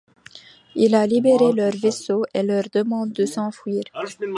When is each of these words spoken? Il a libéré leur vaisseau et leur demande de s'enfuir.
Il 0.73 0.95
a 0.95 1.05
libéré 1.05 1.53
leur 1.53 1.73
vaisseau 1.73 2.23
et 2.33 2.41
leur 2.41 2.63
demande 2.73 3.11
de 3.13 3.27
s'enfuir. 3.27 3.83